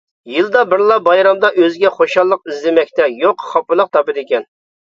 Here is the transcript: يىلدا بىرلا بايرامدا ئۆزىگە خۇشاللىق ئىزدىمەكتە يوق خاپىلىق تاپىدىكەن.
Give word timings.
يىلدا 0.35 0.63
بىرلا 0.71 0.97
بايرامدا 1.07 1.51
ئۆزىگە 1.63 1.91
خۇشاللىق 1.97 2.49
ئىزدىمەكتە 2.51 3.11
يوق 3.19 3.47
خاپىلىق 3.53 3.93
تاپىدىكەن. 3.99 4.53